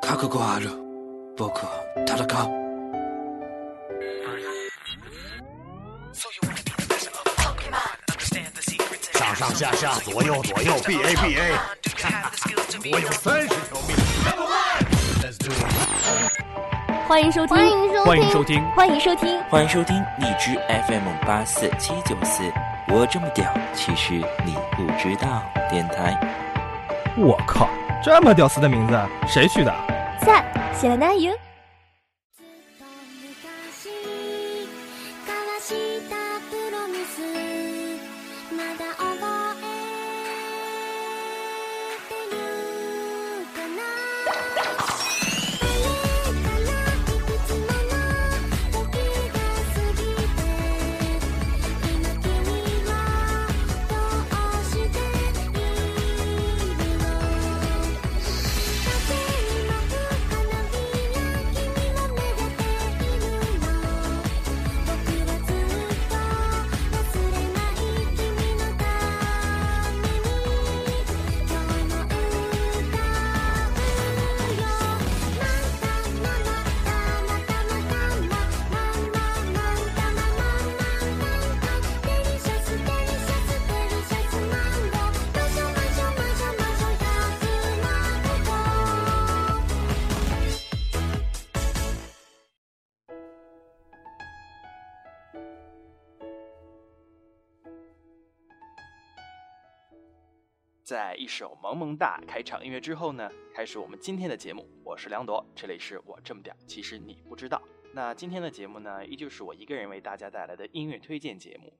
[0.00, 0.70] 覚悟はある
[1.36, 2.66] 僕は戦う
[9.26, 13.95] 上上下下左右左右 B A B A， 我有三十条命。
[17.07, 22.41] 欢迎收听，欢迎收欢迎收听，欢迎收听，欢迎收听荔枝 FM 八四七九四，
[22.87, 23.45] 我这么屌，
[23.75, 25.43] 其实你不知道。
[25.69, 26.19] 电台，
[27.17, 27.69] 我靠，
[28.03, 29.71] 这么屌丝的名字，谁取的？
[30.25, 31.31] 在喜来南营。
[100.91, 104.67] 在一首萌萌哒开场音乐之后呢，开始我们今天的节目。
[104.83, 107.61] 我是梁朵，这里是我这么屌，其实你不知道。
[107.93, 111.71] 那今天的节目呢，依旧是我一个人为大家带来的音乐推荐节目。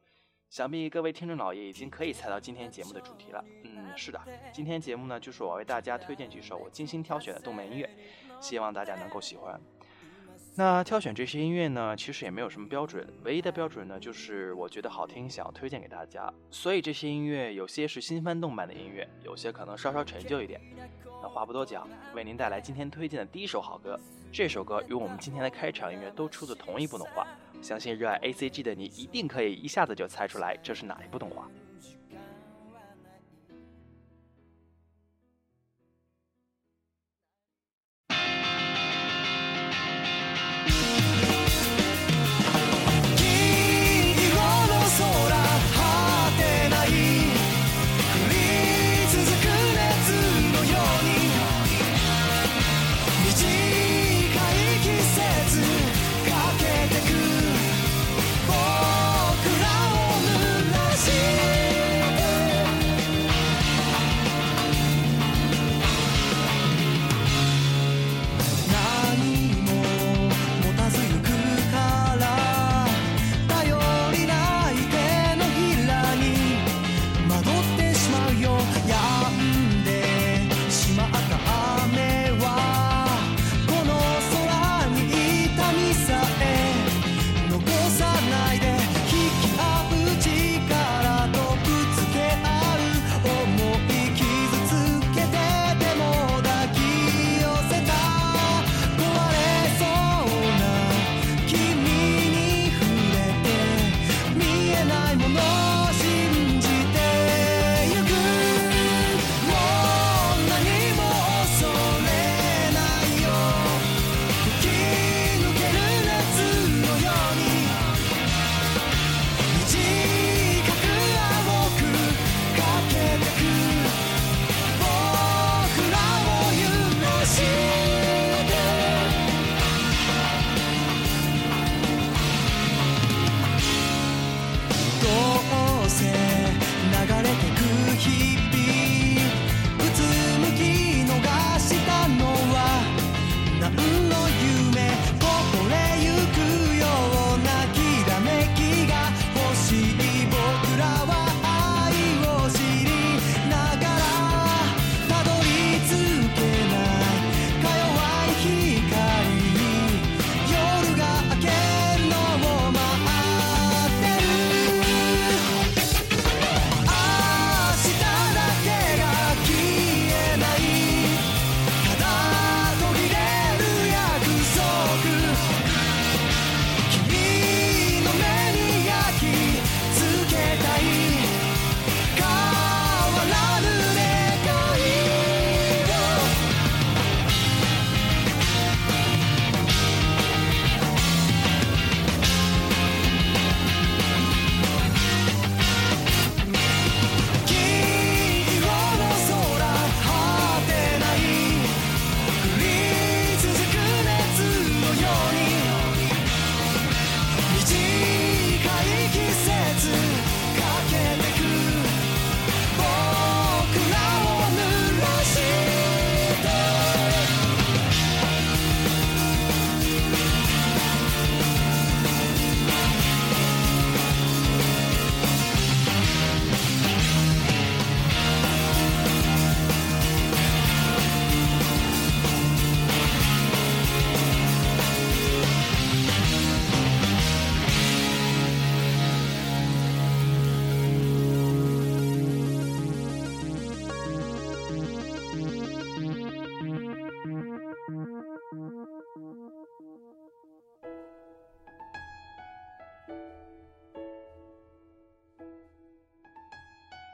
[0.50, 3.44] 想必各位听众老爷已经可以猜到今天节目的主题了。
[3.66, 4.22] 嗯，是的，
[4.53, 7.90] 今天节目呢，就是我为大家推荐几首我精心挑选的动漫音乐，
[8.40, 9.59] 希望大家能够喜欢。
[10.53, 16.31] 那挑选这些音乐呢，其实也没有什么标准，唯一的标准呢，就是我觉得好听，想要推荐给大家。
[16.50, 20.59] 所以这些音乐有些是新番动漫的音乐，有些可能稍稍陈旧一点。
[21.22, 23.97] 那话不多讲，为您带来今天推荐的第一首好歌。
[24.29, 27.25] 这首歌与我们今天的开场音乐都出自同一部动画，
[27.62, 31.50] 相信热爱 A C G 的你一定可以一下子就猜出来这是哪一部动画。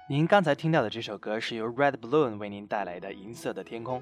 [0.09, 3.99] 您刚才听到的这首歌是由 Red Balloon 为您带来的《银色的天空》。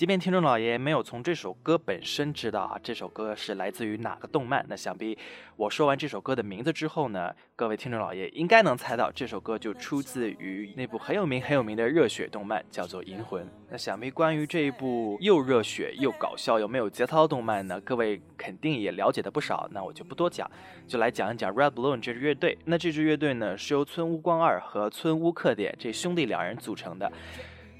[0.00, 5.18] 即便听众老爷没有从这首歌本身知道啊这首歌是来自于哪个动漫，那想必
[5.56, 13.44] 我说完这首歌的名字之后呢，各位听众老爷应该能猜到这首歌就出自于那部很有名很有名的热血动漫，叫做《银魂》。
[13.68, 19.68] 那想必关于这一部又热血又搞笑又没有节操的动漫呢，各位肯定也了解的不少。
[19.70, 20.50] 那我就不多讲，
[20.88, 22.56] 就来讲一讲 Red Balloon 这支乐队。
[22.64, 27.12] 那这支乐队呢是由村屋光二和村屋克典这兄弟两人组成的。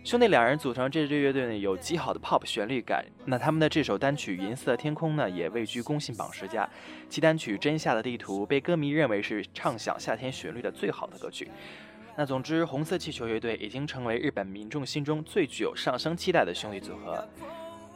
[0.02, 3.05] 兄弟两人组成这支乐队呢，有极好的 pop 旋律感。
[3.26, 6.69] 那他们的这首单曲《银色天空》呢，也位居公信榜十佳。
[7.08, 11.50] 其单曲《真夏的地图》被歌迷认为是畅想夏天旋律的最好的歌曲。
[12.17, 17.23] 那总之，红色气球乐队已经成为日本民众心中最具有上升期待的兄弟组合。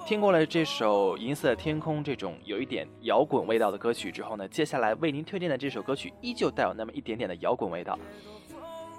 [0.07, 7.99] 听过了这首《银色天空》这种有一点摇滚味道的歌曲之后呢，接下来为您推荐的这首歌曲依旧带有那么一点点的摇滚味道。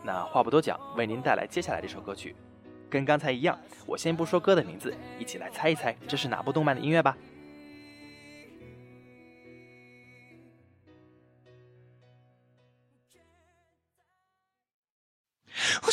[0.03, 2.35] 那话不多讲，为您带来接下来这首歌曲。
[2.94, 7.16] 跟刚才一样，我先不说歌的名字，一起来猜一猜这是哪部动漫的音乐吧。
[15.82, 15.88] 教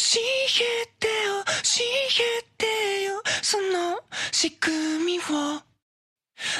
[0.63, 1.83] えてよ教
[2.23, 2.23] え
[2.57, 2.65] て
[3.03, 3.99] よその
[4.31, 5.21] 仕組みを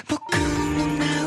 [0.07, 1.20] 僕の中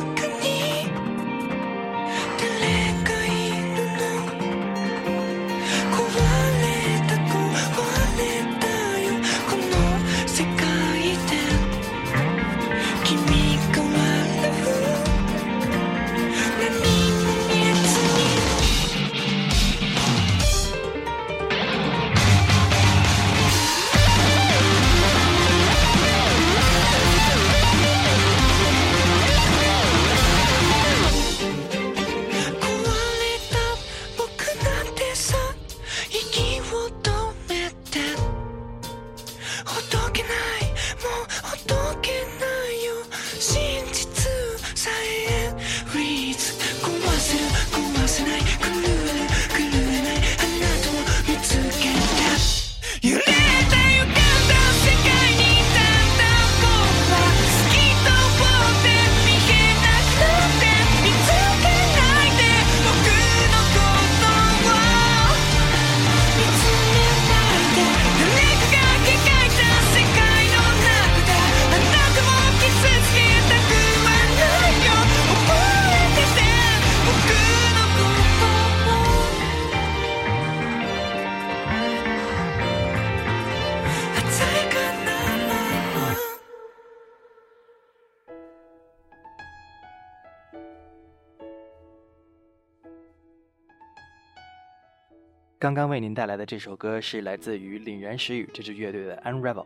[95.57, 99.63] 刚刚为您带来的这首歌是来自于凛然时雨这支乐队的《Unravel》。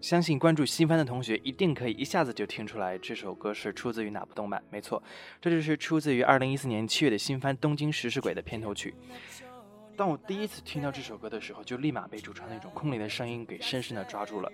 [0.00, 4.62] 相信关注新番的同学一定可以一下子就听出来这首歌是出自于哪部动漫。
[4.70, 5.02] 没错，
[5.42, 8.94] 这就是出自于二零一四年七月的新番《东京食尸鬼》的片头曲。
[9.94, 14.50] 当我第一次听到这首歌的时候，就立马被主唱那种空灵的声音给深深的抓住了。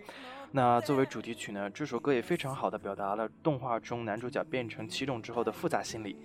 [0.50, 6.16] 那作为主题曲呢，这首歌也非常好的表达了动画中男主角变成奇种之后的复杂心理。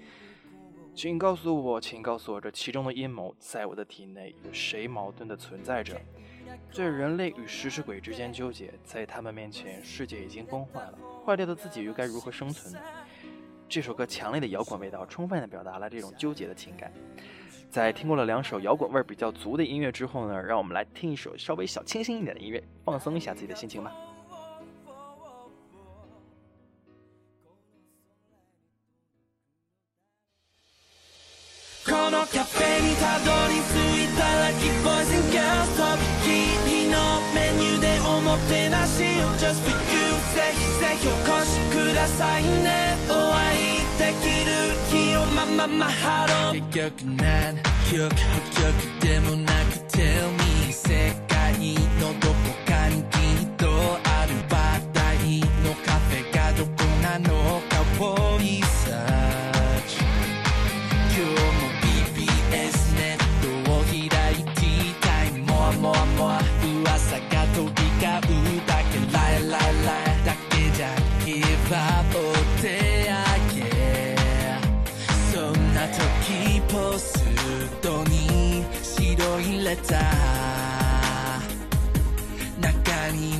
[0.96, 6.00] 请告诉我，请告诉我，这其中的阴谋在我的体内有谁矛盾的存在着？
[6.72, 12.80] 这人类与食尸鬼之间纠结，在他们面前，世界已经崩坏了，坏掉的自己又该如何生存呢？
[13.68, 16.90] 这首歌强烈的摇滚味道，充分的表达了这种纠结的情感。
[17.70, 23.94] 在听过了两首摇滚味儿比较足的音乐之后呢，让我们来听一首稍微小清新一点的音乐，放松一下自己的心情吧。
[41.06, 42.98] ひぜひお越しくださいね。
[43.10, 44.52] お会いできる
[44.90, 46.62] 日をまままハロー。
[46.72, 47.56] 結局何
[47.92, 50.45] 曲破曲でもなくて
[76.76, 77.24] 時ポス
[77.82, 80.02] トに白いレター。
[82.62, 83.40] 中に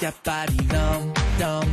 [0.00, 1.68] that body numb, dumb,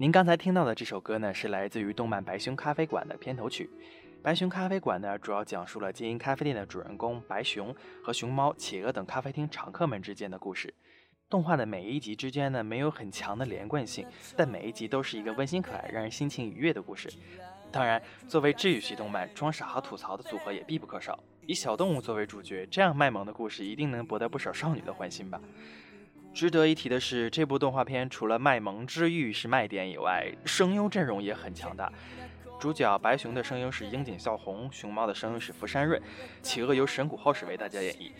[0.00, 3.68] 您刚才听到的这首歌呢，是来自于动漫《白熊咖啡馆》的片头曲。
[4.22, 10.72] 白熊咖啡馆呢，主要讲述了经营咖啡店的主人公白熊和熊猫、企鹅等咖啡厅常客们之间的故事。
[11.28, 17.12] 动画的每一集之间呢，没有很强的连贯性，但每一集都是一个温馨可爱、让人心情愉悦的故事。
[17.72, 21.18] 当然，作为治愈系动漫，装傻和吐槽的组合也必不可少。
[21.44, 25.40] 以小动物作为主角，这样卖萌的故事一定能博得不少少女的欢心吧。
[26.38, 31.92] 值得一提的是，这部动画片除了卖萌治愈是卖点以外，声优阵容也很强大。
[32.60, 36.00] 主角白熊的声优是樱井孝宏，熊猫的声优是福山润，
[36.40, 38.12] 企鹅由神谷浩史为大家演绎。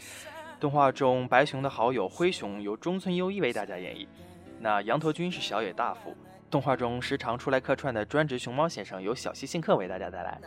[0.58, 4.04] 动画中，白熊的好友灰熊由中村优一为大家演绎。
[4.58, 6.12] 那羊驼君是小野大辅。
[6.50, 10.40] 动画中时常出来客串的专职熊猫先生由小西信克为大家带来。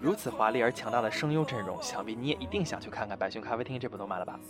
[0.00, 4.40] 如此华丽而强大的声优阵容，想必你也一定想去看看《白熊咖啡厅》这部动漫了吧？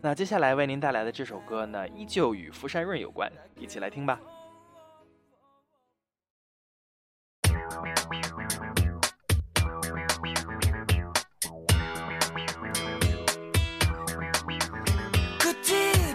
[0.00, 4.20] 那接下来为您带来的这首歌呢，依旧与福山润有关，一起来听吧。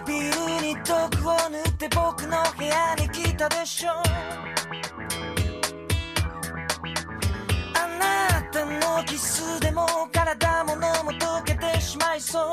[0.06, 3.90] 唇に毒を塗って僕の部屋に来たでしょ
[7.74, 12.52] あなたのキスでも体ものも溶けてしまいそう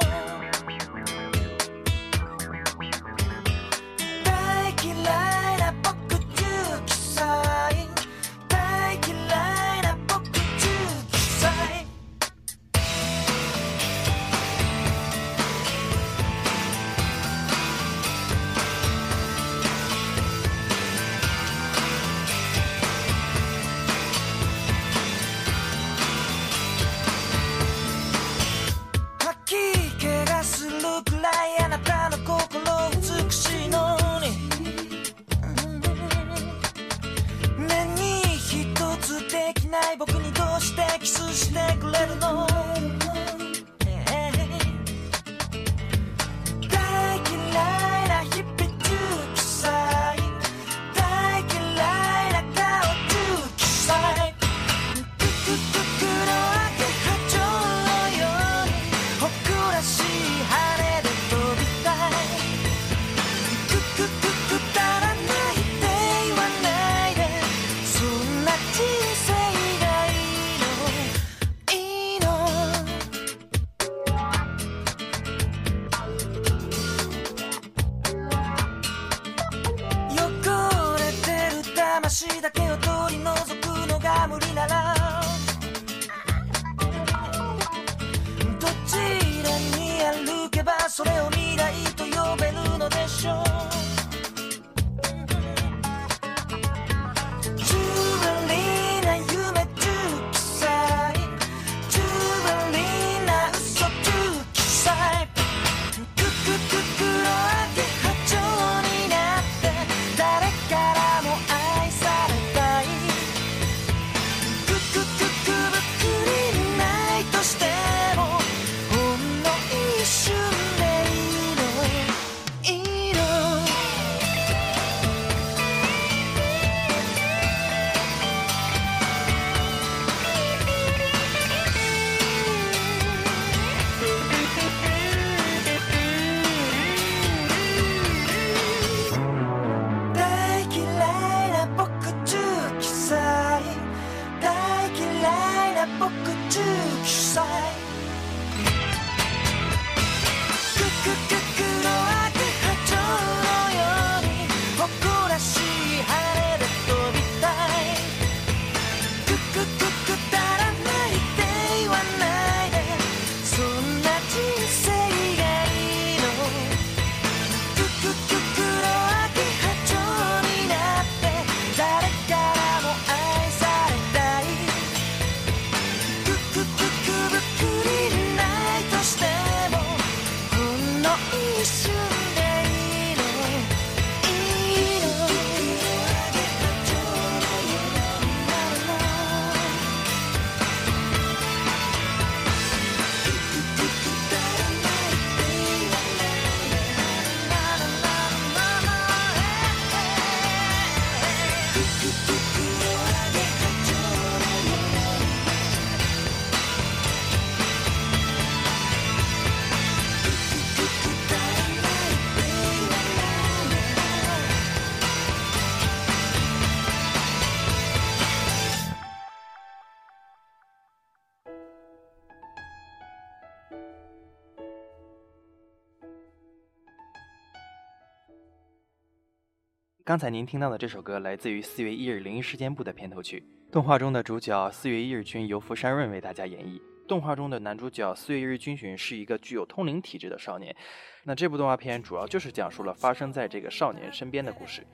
[230.12, 236.78] 刚才您听到的这首歌来自于四月一日灵异事件部的片头曲，动画中的主角四月一日君由福山润为大家演绎。
[237.08, 240.76] 动画中的男主角四月一日君寻是一个具有通灵体质的少年。
[241.25, 244.86] 那这部动画片主要就是讲述了发生在这个少年身边的故事。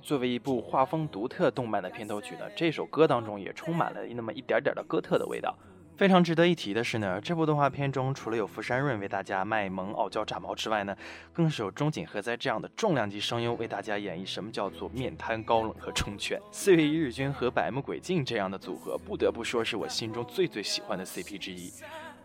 [0.00, 5.54] 作为一部画风独特动漫的片头曲呢，这首歌当中也充满了那么一点点的哥特的味道。
[6.02, 10.96] 非常值得一提的是呢，这部动画片中除了有福山润为大家卖萌、傲娇、炸毛之外呢，
[11.32, 16.40] 更是有中井和哉这样的重量级声优为大家演绎什么叫做面瘫、高冷和忠犬。
[16.50, 21.72] 四月一日君和百目鬼镜这样的组合，不得不说是我心中最最喜欢的 CP 之一。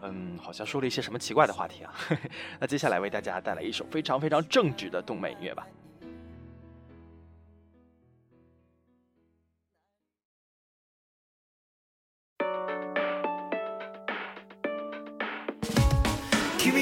[0.02, 1.94] 嗯，好像说了一些什么奇怪的话题啊。
[2.60, 5.68] 那接下来为大家带来一首非常非常正直的动漫音乐吧。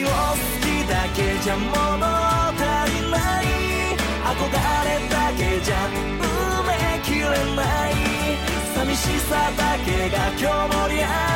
[0.05, 3.45] を好きだけじゃ物足りない。
[4.25, 4.41] 憧
[4.85, 5.73] れだけじゃ
[6.19, 6.69] 埋め
[7.03, 7.93] きれない。
[8.75, 11.34] 寂しさだけが今日もりある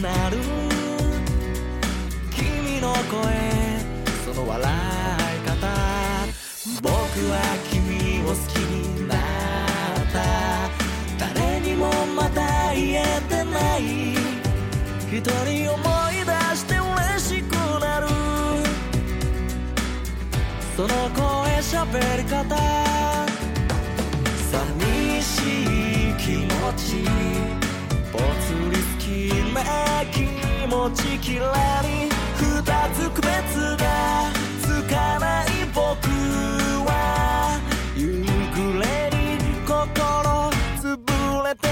[0.00, 0.38] なる。
[2.30, 3.22] 君の声
[4.24, 5.68] その笑い方。
[6.80, 7.36] 僕は
[7.70, 9.18] 君を好きになっ
[10.10, 11.24] た。
[11.34, 13.80] 誰にもまた言えてない。
[15.12, 15.80] 一人思
[16.12, 18.06] い出して嬉しくなる。
[20.76, 22.89] その声喋り方。
[30.80, 32.62] 持ちきらり二
[32.94, 33.26] つ区別
[33.76, 36.08] がつかない僕
[36.88, 37.60] は
[37.94, 39.20] 夕暮れに
[39.66, 40.48] 心
[40.80, 41.68] 潰れて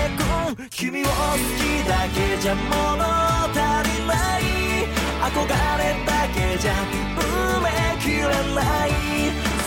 [0.58, 1.10] く君を好
[1.56, 3.02] きだけじゃ物
[3.48, 3.56] 足
[3.88, 4.44] りない
[5.22, 5.40] 憧
[5.78, 6.70] れだけじゃ
[7.16, 7.66] 埋め
[8.02, 8.88] きれない。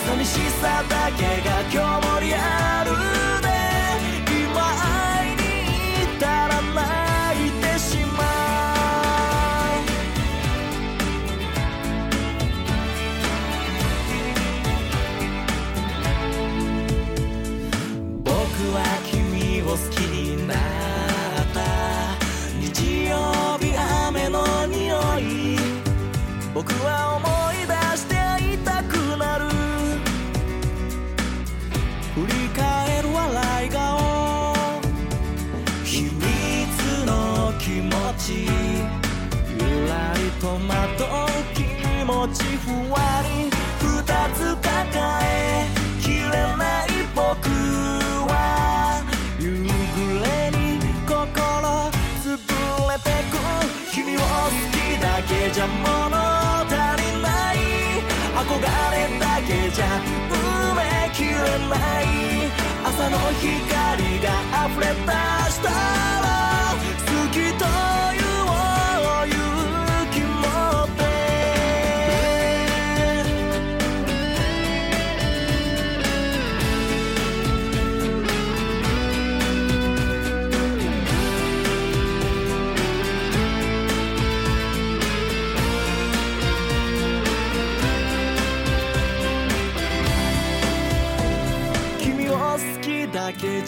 [0.05, 3.30] 寂しさだけが今日もリアル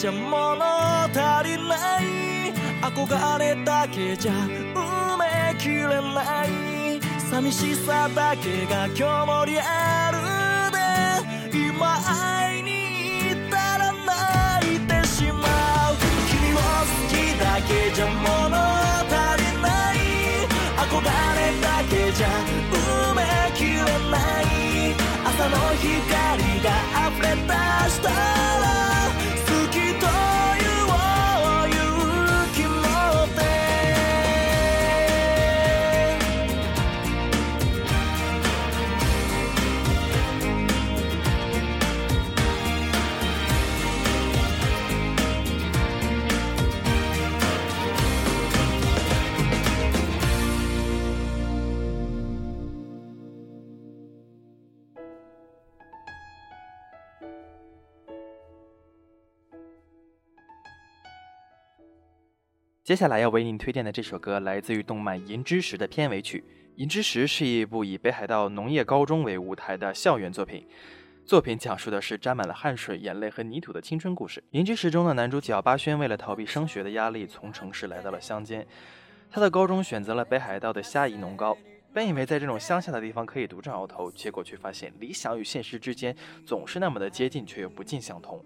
[0.04, 0.62] じゃ物
[1.14, 4.32] 足りない憧れだけじゃ
[4.74, 10.18] 埋めきれない寂しさだけが今日もリアル
[11.52, 12.70] で今会いに
[13.30, 13.94] 行ったら
[14.60, 15.38] 泣いてしま
[15.92, 15.96] う
[16.28, 16.60] 君を好
[17.08, 18.54] きだけじゃ物
[19.08, 19.96] 足りない
[20.84, 22.28] 憧れだけじゃ
[22.70, 23.22] 埋め
[23.56, 24.44] きれない。
[25.24, 26.68] 朝の光が
[27.08, 28.33] 溢れ出した。
[62.84, 66.40] 接下来要为您推荐的这首歌来自于动漫《银之匙》的片尾曲。
[66.76, 70.66] 《银之匙》是一部以北海道农业高中为舞台的校园作品，
[71.24, 74.38] 作品讲述的是沾满了汗水、眼泪和泥土的青春故事。
[74.50, 78.66] 《银之匙》中的男主角八轩为了逃避升学的压力，从城市来到了乡间。
[79.30, 81.56] 他的高中选择了北海道的虾夷农高。
[81.94, 88.44] 本以为在这种乡下的地方可以独占鳌头，结果却发现理想与现实之间总是那么的接近，却又不尽相同。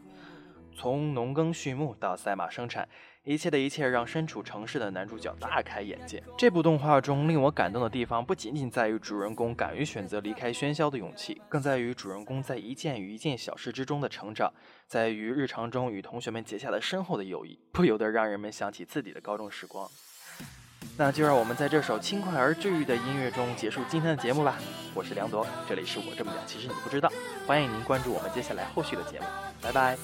[0.77, 2.89] 从农耕畜牧到赛马生产，
[3.29, 6.23] 一切的一切让身处城市的男主角大开眼界。
[6.39, 14.51] 这部动画中令我感动的地方，不仅仅在于主人公敢于选择离开喧嚣的勇气，更在于主人公在一件与一件小事之中的成长，
[14.87, 19.87] 在于日常中与同学们结下的深厚的友谊，不由得让人们想起自己的高中时光。
[21.01, 24.57] 那就让我们在这首轻快而治愈的音乐中结束今天的节目吧。
[24.93, 27.09] 我是梁铎，这里是我这么讲，其实你不知道。
[27.47, 29.27] 欢迎您关注我们接下来后续的节目，
[29.63, 29.97] 拜拜。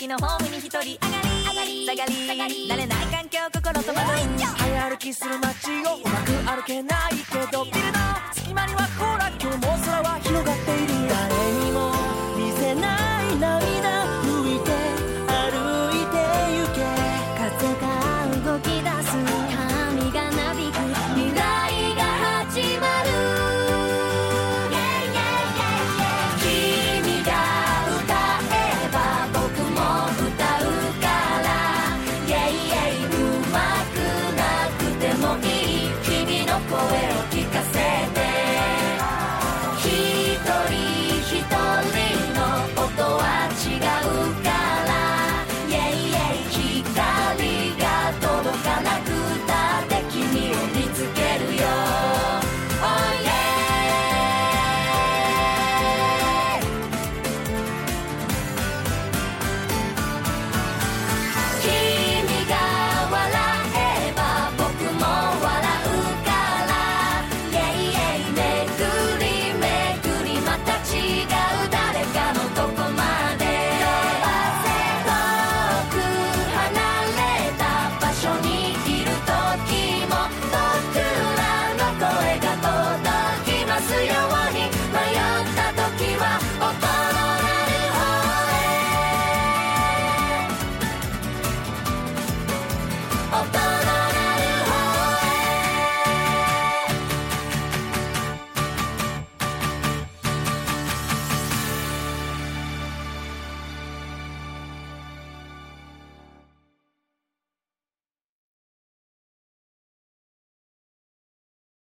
[0.00, 6.00] きのホームに一人上がり上がり下がり慣れない環境心戸惑い早歩きする街をう
[6.46, 7.19] まく歩けない。